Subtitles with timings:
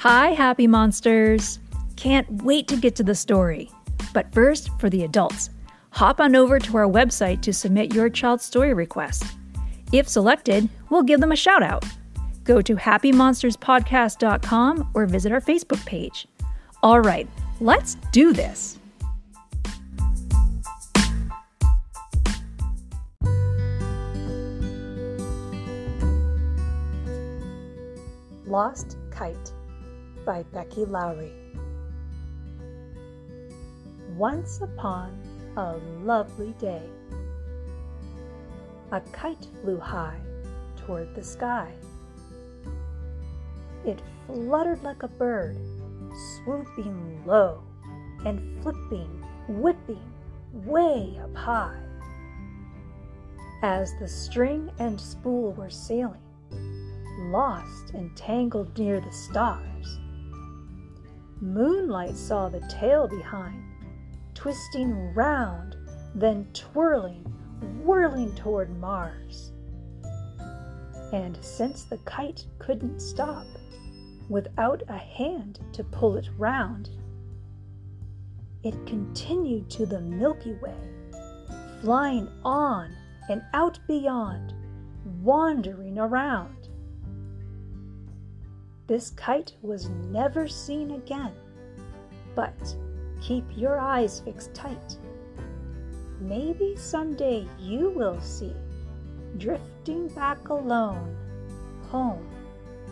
[0.00, 1.58] Hi, happy monsters!
[1.96, 3.70] Can't wait to get to the story.
[4.14, 5.50] But first, for the adults,
[5.90, 9.24] hop on over to our website to submit your child's story request.
[9.92, 11.84] If selected, we'll give them a shout out.
[12.44, 16.26] Go to happymonsterspodcast.com or visit our Facebook page.
[16.82, 17.28] All right,
[17.60, 18.78] let's do this.
[28.46, 29.52] Lost Kite
[30.24, 31.32] by Becky Lowry.
[34.16, 35.18] Once upon
[35.56, 36.82] a lovely day,
[38.92, 40.20] a kite flew high
[40.76, 41.72] toward the sky.
[43.84, 45.56] It fluttered like a bird,
[46.12, 47.62] swooping low
[48.26, 50.12] and flipping, whipping
[50.52, 51.80] way up high.
[53.62, 56.20] As the string and spool were sailing,
[57.30, 59.69] lost and tangled near the stars.
[61.40, 63.64] Moonlight saw the tail behind,
[64.34, 65.76] twisting round,
[66.14, 67.24] then twirling,
[67.82, 69.52] whirling toward Mars.
[71.12, 73.46] And since the kite couldn't stop,
[74.28, 76.90] without a hand to pull it round,
[78.62, 80.76] it continued to the Milky Way,
[81.80, 82.94] flying on
[83.30, 84.52] and out beyond,
[85.22, 86.59] wandering around.
[88.90, 91.30] This kite was never seen again.
[92.34, 92.74] But
[93.20, 94.98] keep your eyes fixed tight.
[96.18, 98.52] Maybe someday you will see,
[99.38, 101.16] drifting back alone,
[101.88, 102.28] home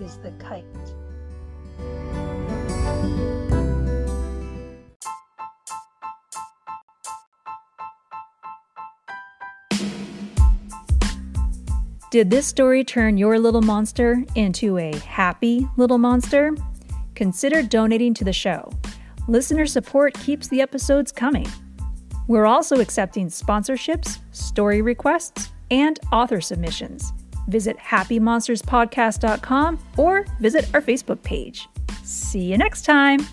[0.00, 0.64] is the kite.
[12.14, 16.54] Did this story turn your little monster into a happy little monster?
[17.16, 18.70] Consider donating to the show.
[19.26, 21.48] Listener support keeps the episodes coming.
[22.28, 27.12] We're also accepting sponsorships, story requests, and author submissions.
[27.48, 31.68] Visit happymonsterspodcast.com or visit our Facebook page.
[32.04, 33.26] See you next time.